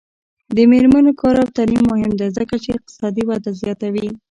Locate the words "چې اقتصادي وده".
2.63-3.51